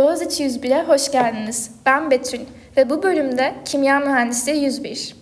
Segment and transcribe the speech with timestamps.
[0.00, 1.70] Boğaziçi 101'e hoş geldiniz.
[1.86, 2.40] Ben Betül
[2.76, 5.16] ve bu bölümde Kimya Mühendisliği 101.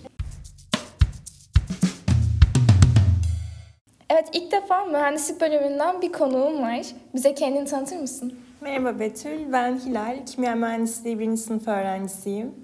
[4.10, 6.86] Evet ilk defa mühendislik bölümünden bir konuğum var.
[7.14, 8.38] Bize kendini tanıtır mısın?
[8.61, 10.27] Merhaba Betül, ben Hilal.
[10.27, 11.37] Kimya Mühendisliği 1.
[11.37, 12.55] sınıf öğrencisiyim.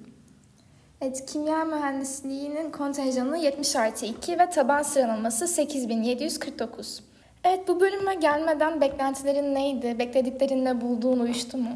[1.01, 7.03] Evet, kimya mühendisliğinin kontenjanı 70 artı 2 ve taban sıralaması 8749.
[7.45, 9.99] Evet, bu bölüme gelmeden beklentilerin neydi?
[9.99, 11.71] Beklediklerinde bulduğun uyuştu mu?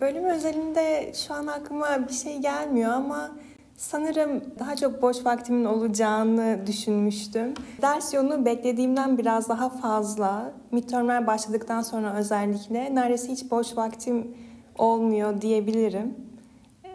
[0.00, 3.30] Bölüm özelinde şu an aklıma bir şey gelmiyor ama
[3.76, 7.54] sanırım daha çok boş vaktimin olacağını düşünmüştüm.
[7.82, 10.52] Ders yoğunluğu beklediğimden biraz daha fazla.
[10.72, 14.36] Midtermler başladıktan sonra özellikle neredeyse hiç boş vaktim
[14.78, 16.14] olmuyor diyebilirim.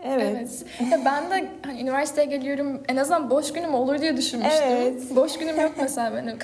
[0.03, 0.65] Evet.
[0.79, 0.99] evet.
[1.05, 4.63] ben de hani üniversiteye geliyorum en azından boş günüm olur diye düşünmüştüm.
[4.67, 5.15] Evet.
[5.15, 6.37] Boş günüm yok mesela benim.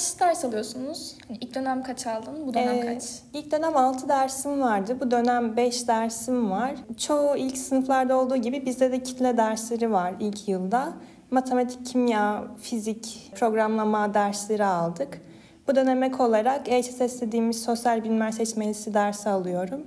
[0.00, 1.14] Kaç, ders alıyorsunuz?
[1.28, 2.46] Hani ilk dönem kaç aldın?
[2.46, 3.04] Bu dönem Ee, kaç?
[3.34, 4.96] İlk dönem 6 dersim vardı.
[5.00, 6.74] Bu dönem 5 dersim var.
[6.98, 10.92] Çoğu ilk sınıflarda olduğu gibi bizde de kitle dersleri var ilk yılda.
[11.30, 15.20] Matematik, kimya, fizik, programlama dersleri aldık.
[15.68, 19.80] Bu dönem ek olarak EHSS dediğimiz sosyal bilimler seçmelisi dersi alıyorum.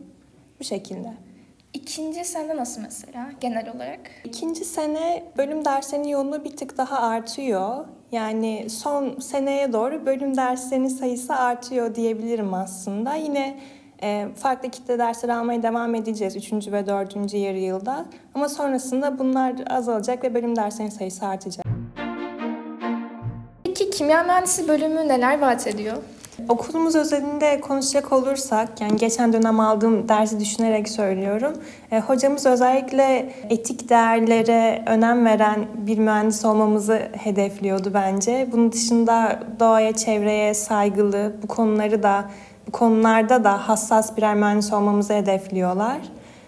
[0.60, 1.14] Bu şekilde.
[1.74, 4.00] İkinci sende nasıl mesela genel olarak?
[4.24, 7.86] İkinci sene bölüm derslerinin yoğunluğu bir tık daha artıyor.
[8.12, 13.16] Yani son seneye doğru bölüm derslerinin sayısı artıyor diyebilirim aslında.
[13.16, 13.60] Yine
[14.04, 16.54] e, farklı kitle dersleri almaya devam edeceğiz 3.
[16.54, 17.34] ve 4.
[17.34, 18.06] yarı yılda.
[18.36, 21.66] Ama sonrasında bunlar azalacak ve bölüm derslerinin sayısı artacak.
[23.64, 25.98] Peki kimya mühendisi bölümü neler vaat ediyor?
[26.50, 31.54] Okulumuz özelinde konuşacak olursak, yani geçen dönem aldığım dersi düşünerek söylüyorum.
[31.92, 38.48] E, hocamız özellikle etik değerlere önem veren bir mühendis olmamızı hedefliyordu bence.
[38.52, 42.26] Bunun dışında doğaya, çevreye saygılı, bu konuları da
[42.68, 45.98] bu konularda da hassas birer mühendis olmamızı hedefliyorlar.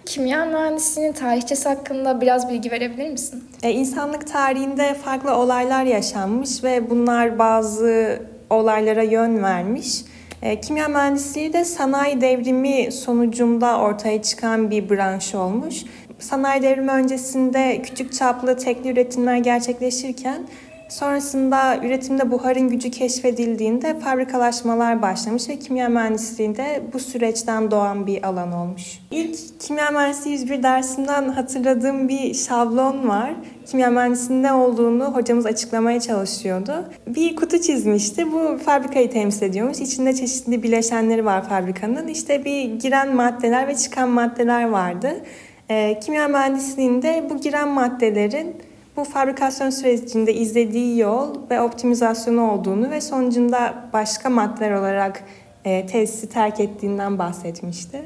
[0.06, 3.44] Kimya mühendisliğinin tarihçesi hakkında biraz bilgi verebilir misin?
[3.64, 8.20] E, insanlık tarihinde farklı olaylar yaşanmış ve bunlar bazı
[8.50, 10.02] olaylara yön vermiş.
[10.42, 15.84] E, kimya mühendisliği de sanayi devrimi sonucunda ortaya çıkan bir branş olmuş.
[16.20, 20.48] Sanayi devrimi öncesinde küçük çaplı tekli üretimler gerçekleşirken
[20.90, 28.52] sonrasında üretimde buharın gücü keşfedildiğinde fabrikalaşmalar başlamış ve kimya mühendisliğinde bu süreçten doğan bir alan
[28.52, 29.00] olmuş.
[29.12, 33.34] İlk kimya mühendisliği 101 dersinden hatırladığım bir şablon var.
[33.66, 36.86] Kimya mühendisliğinin ne olduğunu hocamız açıklamaya çalışıyordu.
[37.08, 38.32] Bir kutu çizmişti.
[38.32, 39.80] Bu fabrikayı temsil ediyormuş.
[39.80, 42.08] İçinde çeşitli bileşenleri var fabrikanın.
[42.08, 45.22] İşte bir giren maddeler ve çıkan maddeler vardı.
[45.70, 48.56] E, kimya mühendisliğinde bu giren maddelerin
[48.98, 55.24] bu fabrikasyon sürecinde izlediği yol ve optimizasyonu olduğunu ve sonucunda başka maddeler olarak
[55.66, 58.06] e, tesisi terk ettiğinden bahsetmişti.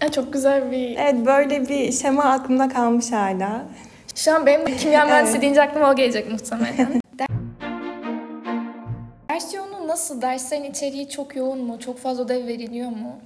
[0.00, 0.96] E, çok güzel bir...
[0.96, 3.62] Evet böyle bir şema aklımda kalmış hala.
[4.14, 5.42] Şu an benim kimya mühendisi evet.
[5.42, 6.88] deyince aklıma o gelecek muhtemelen.
[9.30, 10.22] Ders yoğunluğu nasıl?
[10.22, 11.78] Derslerin içeriği çok yoğun mu?
[11.80, 13.16] Çok fazla ödev veriliyor mu?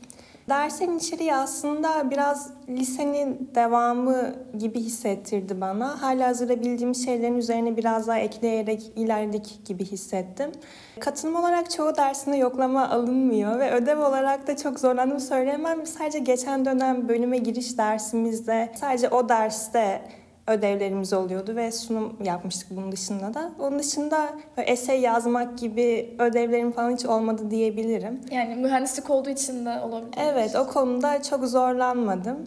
[0.48, 6.02] Dersin içeriği aslında biraz lisenin devamı gibi hissettirdi bana.
[6.02, 10.52] Hala hazırda bildiğim şeylerin üzerine biraz daha ekleyerek ilerledik gibi hissettim.
[11.00, 15.86] Katılım olarak çoğu dersinde yoklama alınmıyor ve ödev olarak da çok zorlandım söyleyemem.
[15.86, 20.02] Sadece geçen dönem bölüme giriş dersimizde sadece o derste
[20.46, 23.52] ödevlerimiz oluyordu ve sunum yapmıştık bunun dışında da.
[23.58, 28.20] Onun dışında esey yazmak gibi ödevlerim falan hiç olmadı diyebilirim.
[28.30, 30.14] Yani mühendislik olduğu için de olabilir.
[30.16, 32.38] Evet o konuda çok zorlanmadım.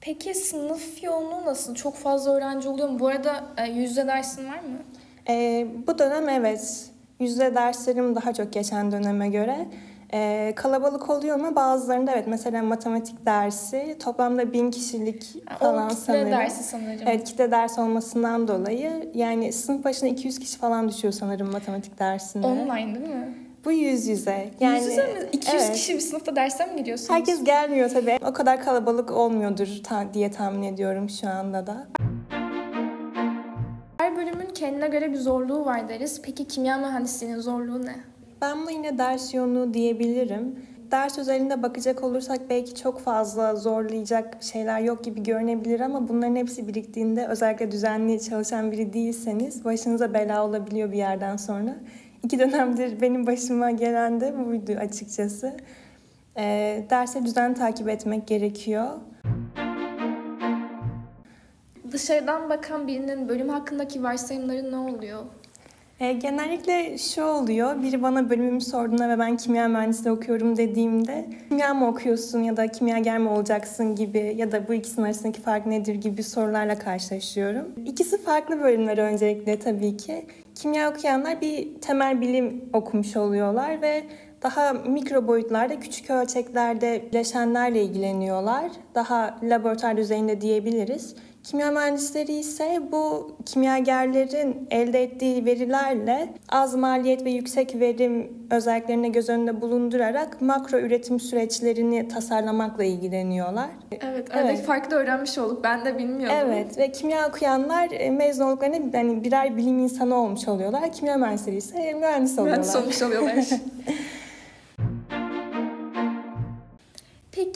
[0.00, 1.74] Peki sınıf yoğunluğu nasıl?
[1.74, 2.98] Çok fazla öğrenci oluyor mu?
[2.98, 3.44] Bu arada
[3.74, 4.78] yüzde dersin var mı?
[5.28, 6.90] Ee, bu dönem evet.
[7.20, 9.66] Yüzde derslerim daha çok geçen döneme göre.
[10.12, 11.56] Ee, kalabalık oluyor mu?
[11.56, 12.26] Bazılarında evet.
[12.26, 16.30] Mesela matematik dersi toplamda bin kişilik falan o sanırım.
[16.30, 17.06] dersi sanırım.
[17.06, 19.10] Evet kitle ders olmasından dolayı.
[19.14, 22.46] Yani sınıf başına 200 kişi falan düşüyor sanırım matematik dersinde.
[22.46, 23.34] Online değil mi?
[23.64, 24.50] Bu yüz yüze.
[24.60, 25.28] Yani, yüz yüze mi?
[25.32, 25.72] 200 evet.
[25.72, 27.10] kişi bir sınıfta dersten mi giriyorsunuz?
[27.10, 28.18] Herkes gelmiyor tabii.
[28.28, 31.86] O kadar kalabalık olmuyordur ta- diye tahmin ediyorum şu anda da.
[33.98, 36.22] Her bölümün kendine göre bir zorluğu var deriz.
[36.22, 37.96] Peki kimya mühendisliğinin zorluğu ne?
[38.40, 40.66] Ben buna yine ders yoğunluğu diyebilirim.
[40.90, 46.68] Ders özelinde bakacak olursak belki çok fazla zorlayacak şeyler yok gibi görünebilir ama bunların hepsi
[46.68, 51.76] biriktiğinde özellikle düzenli çalışan biri değilseniz başınıza bela olabiliyor bir yerden sonra.
[52.22, 55.56] İki dönemdir benim başıma gelen de buydu açıkçası.
[56.36, 58.86] E, derse düzen takip etmek gerekiyor.
[61.92, 65.22] Dışarıdan bakan birinin bölüm hakkındaki varsayımları ne oluyor?
[66.00, 71.74] E, genellikle şu oluyor, biri bana bölümümü sorduğunda ve ben kimya mühendisliği okuyorum dediğimde kimya
[71.74, 75.94] mı okuyorsun ya da kimyager mi olacaksın gibi ya da bu ikisinin arasındaki fark nedir
[75.94, 77.64] gibi sorularla karşılaşıyorum.
[77.86, 80.26] İkisi farklı bölümler öncelikle tabii ki.
[80.54, 84.04] Kimya okuyanlar bir temel bilim okumuş oluyorlar ve
[84.42, 88.70] daha mikro boyutlarda, küçük ölçeklerde bileşenlerle ilgileniyorlar.
[88.94, 91.14] Daha laboratuvar düzeyinde diyebiliriz.
[91.46, 99.28] Kimya mühendisleri ise bu kimyagerlerin elde ettiği verilerle az maliyet ve yüksek verim özelliklerini göz
[99.28, 103.68] önünde bulundurarak makro üretim süreçlerini tasarlamakla ilgileniyorlar.
[104.00, 104.66] Evet, aradaki Evet.
[104.66, 105.64] farkı da öğrenmiş olduk.
[105.64, 106.38] Ben de bilmiyordum.
[106.40, 110.92] Evet ve kimya okuyanlar e, mezun olduklarında yani birer bilim insanı olmuş oluyorlar.
[110.92, 112.58] Kimya mühendisleri ise mühendis oluyorlar.
[112.58, 113.44] Mühendis olmuş oluyorlar.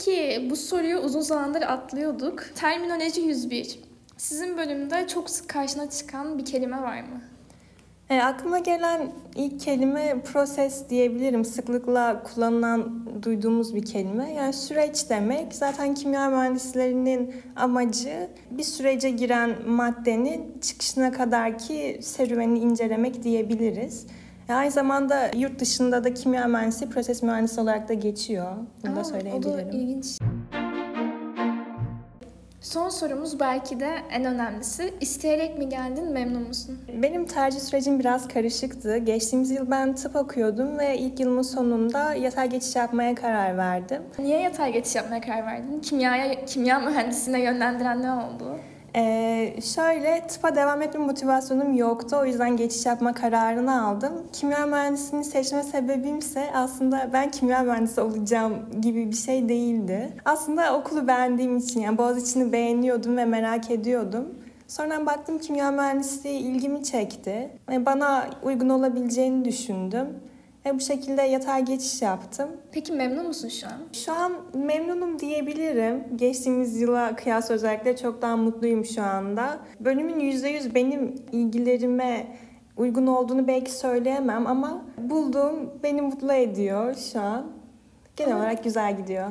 [0.05, 2.45] Peki bu soruyu uzun zamandır atlıyorduk.
[2.55, 3.81] Terminoloji 101.
[4.17, 7.21] Sizin bölümde çok sık karşına çıkan bir kelime var mı?
[8.11, 11.45] E, aklıma gelen ilk kelime proses diyebilirim.
[11.45, 14.33] Sıklıkla kullanılan, duyduğumuz bir kelime.
[14.33, 15.55] Yani süreç demek.
[15.55, 24.07] Zaten kimya mühendislerinin amacı bir sürece giren maddenin çıkışına kadarki serüvenini incelemek diyebiliriz.
[24.51, 28.53] Aynı zamanda yurt dışında da kimya mühendisi proses mühendisi olarak da geçiyor.
[28.87, 29.53] Bunu da Aa, söyleyebilirim.
[29.69, 30.19] O da ilginç.
[32.61, 34.95] Son sorumuz belki de en önemlisi.
[35.01, 36.79] İsteyerek mi geldin, memnun musun?
[37.03, 38.97] Benim tercih sürecim biraz karışıktı.
[38.97, 44.03] Geçtiğimiz yıl ben tıp okuyordum ve ilk yılımın sonunda yatay geçiş yapmaya karar verdim.
[44.19, 45.81] Niye yatay geçiş yapmaya karar verdin?
[45.81, 48.59] Kimyaya, kimya mühendisliğine yönlendiren ne oldu?
[48.97, 52.17] Ee, şöyle tıpa devam etme motivasyonum yoktu.
[52.21, 54.13] O yüzden geçiş yapma kararını aldım.
[54.33, 60.13] Kimya mühendisliğini seçme sebebimse aslında ben kimya mühendisi olacağım gibi bir şey değildi.
[60.25, 64.29] Aslında okulu beğendiğim için yani Boğaziçi'ni beğeniyordum ve merak ediyordum.
[64.69, 67.51] Sonradan baktım kimya mühendisliği ilgimi çekti.
[67.69, 70.07] Ve bana uygun olabileceğini düşündüm.
[70.67, 72.49] Ve bu şekilde yatay geçiş yaptım.
[72.73, 73.73] Peki memnun musun şu an?
[73.93, 76.05] Şu an memnunum diyebilirim.
[76.17, 79.59] Geçtiğimiz yıla kıyas özellikle çok daha mutluyum şu anda.
[79.81, 82.27] Bölümün %100 benim ilgilerime
[82.77, 87.47] uygun olduğunu belki söyleyemem ama bulduğum beni mutlu ediyor şu an.
[88.17, 89.29] Genel olarak güzel gidiyor.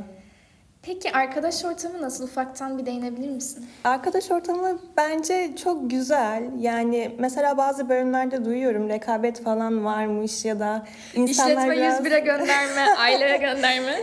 [0.81, 2.24] Peki arkadaş ortamı nasıl?
[2.24, 3.66] Ufaktan bir değinebilir misin?
[3.84, 6.44] Arkadaş ortamı bence çok güzel.
[6.60, 10.86] Yani mesela bazı bölümlerde duyuyorum rekabet falan varmış ya da
[11.16, 12.00] insanlar İşletme biraz...
[12.00, 13.96] 101'e gönderme, aileye gönderme.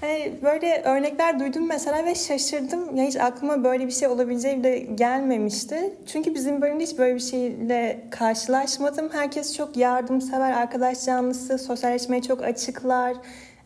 [0.00, 2.96] Hani böyle örnekler duydum mesela ve şaşırdım.
[2.96, 5.94] Ya hiç aklıma böyle bir şey olabileceği bile gelmemişti.
[6.06, 9.10] Çünkü bizim bölümde hiç böyle bir şeyle karşılaşmadım.
[9.12, 13.14] Herkes çok yardımsever, arkadaş canlısı, sosyalleşmeye çok açıklar.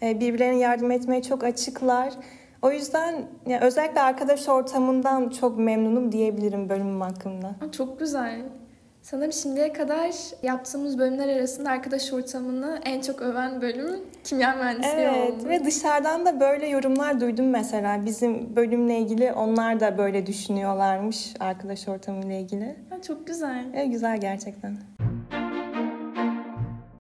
[0.02, 2.12] E, Birbirlerine yardım etmeye çok açıklar.
[2.62, 3.14] O yüzden
[3.46, 7.50] ya özellikle arkadaş ortamından çok memnunum diyebilirim bölümüm hakkında.
[7.76, 8.40] Çok güzel.
[9.02, 10.10] Sanırım şimdiye kadar
[10.42, 15.48] yaptığımız bölümler arasında arkadaş ortamını en çok öven bölüm kimya mühendisliği Evet oldu.
[15.48, 18.04] ve dışarıdan da böyle yorumlar duydum mesela.
[18.04, 22.76] Bizim bölümle ilgili onlar da böyle düşünüyorlarmış arkadaş ortamıyla ilgili.
[23.06, 23.64] Çok güzel.
[23.74, 24.76] Evet, güzel gerçekten.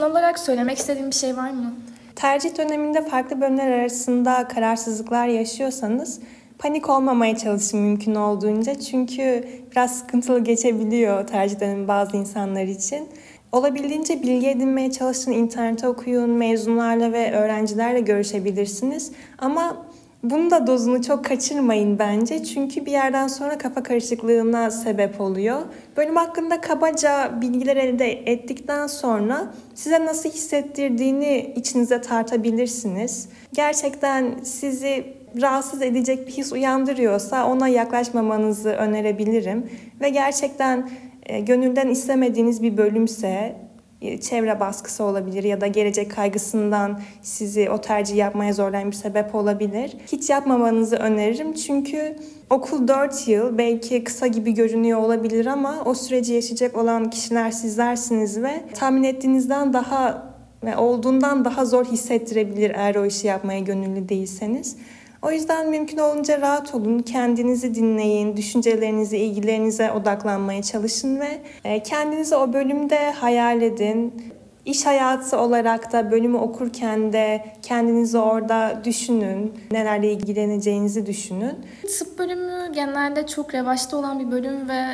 [0.00, 1.74] Son olarak söylemek istediğin bir şey var mı?
[2.18, 6.20] Tercih döneminde farklı bölümler arasında kararsızlıklar yaşıyorsanız
[6.58, 8.74] panik olmamaya çalışın mümkün olduğunca.
[8.74, 13.08] Çünkü biraz sıkıntılı geçebiliyor tercih dönemi bazı insanlar için.
[13.52, 19.12] Olabildiğince bilgi edinmeye çalışın, internete okuyun, mezunlarla ve öğrencilerle görüşebilirsiniz.
[19.38, 19.86] Ama
[20.22, 22.44] bunun da dozunu çok kaçırmayın bence.
[22.44, 25.62] Çünkü bir yerden sonra kafa karışıklığına sebep oluyor.
[25.96, 33.28] Bölüm hakkında kabaca bilgiler elde ettikten sonra size nasıl hissettirdiğini içinize tartabilirsiniz.
[33.52, 35.04] Gerçekten sizi
[35.40, 39.70] rahatsız edecek bir his uyandırıyorsa ona yaklaşmamanızı önerebilirim.
[40.00, 40.90] Ve gerçekten
[41.26, 43.56] e, gönülden istemediğiniz bir bölümse
[44.00, 49.96] çevre baskısı olabilir ya da gelecek kaygısından sizi o tercih yapmaya zorlayan bir sebep olabilir.
[50.12, 52.16] Hiç yapmamanızı öneririm çünkü
[52.50, 58.42] okul 4 yıl belki kısa gibi görünüyor olabilir ama o süreci yaşayacak olan kişiler sizlersiniz
[58.42, 60.28] ve tahmin ettiğinizden daha
[60.64, 64.76] ve olduğundan daha zor hissettirebilir eğer o işi yapmaya gönüllü değilseniz.
[65.22, 72.36] O yüzden mümkün olunca rahat olun, kendinizi dinleyin, düşüncelerinize, ilgilerinize odaklanmaya çalışın ve e, kendinizi
[72.36, 74.32] o bölümde hayal edin.
[74.64, 81.54] İş hayatı olarak da bölümü okurken de kendinizi orada düşünün, nelerle ilgileneceğinizi düşünün.
[81.98, 84.84] Tıp bölümü genelde çok revaçta olan bir bölüm ve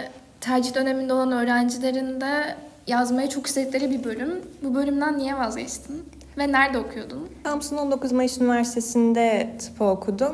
[0.40, 4.42] tercih döneminde olan öğrencilerin de yazmayı çok istedikleri bir bölüm.
[4.62, 6.02] Bu bölümden niye vazgeçtin?
[6.38, 7.28] Ve nerede okuyordun?
[7.44, 10.32] Samsun 19 Mayıs Üniversitesi'nde tıp okudum.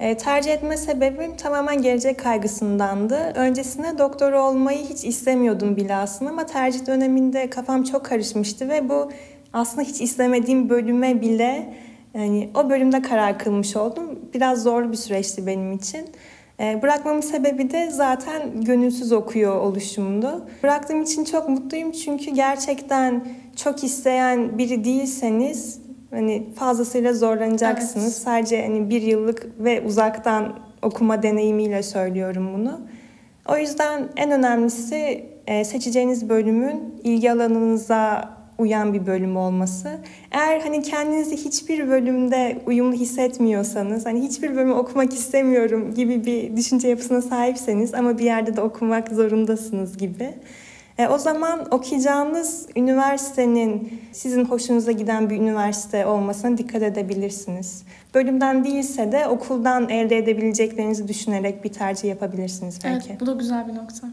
[0.00, 3.16] E, tercih etme sebebim tamamen gelecek kaygısındandı.
[3.34, 9.12] Öncesinde doktor olmayı hiç istemiyordum bile aslında ama tercih döneminde kafam çok karışmıştı ve bu
[9.52, 11.74] aslında hiç istemediğim bölüme bile
[12.14, 14.20] yani o bölümde karar kılmış oldum.
[14.34, 16.06] Biraz zorlu bir süreçti benim için.
[16.62, 20.46] E, bırakmamın sebebi de zaten gönülsüz okuyor oluşumdu.
[20.62, 23.26] Bıraktığım için çok mutluyum çünkü gerçekten
[23.56, 28.04] çok isteyen biri değilseniz hani fazlasıyla zorlanacaksınız.
[28.04, 28.16] Evet.
[28.16, 32.80] Sadece hani bir yıllık ve uzaktan okuma deneyimiyle söylüyorum bunu.
[33.48, 39.98] O yüzden en önemlisi e, seçeceğiniz bölümün ilgi alanınıza uyan bir bölüm olması.
[40.30, 46.88] Eğer hani kendinizi hiçbir bölümde uyumlu hissetmiyorsanız, hani hiçbir bölümü okumak istemiyorum gibi bir düşünce
[46.88, 50.34] yapısına sahipseniz ama bir yerde de okumak zorundasınız gibi.
[50.98, 57.82] E, o zaman okuyacağınız üniversitenin sizin hoşunuza giden bir üniversite olmasına dikkat edebilirsiniz.
[58.14, 63.08] Bölümden değilse de okuldan elde edebileceklerinizi düşünerek bir tercih yapabilirsiniz belki.
[63.10, 64.08] Evet, bu da güzel bir nokta.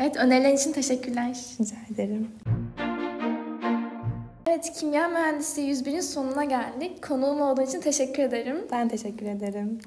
[0.00, 1.36] Evet, önerilerin için teşekkürler.
[1.60, 2.28] Rica ederim.
[4.48, 7.02] Evet, kimya mühendisliği 101'in sonuna geldik.
[7.02, 8.66] Konuğum olduğu için teşekkür ederim.
[8.72, 9.78] Ben teşekkür ederim.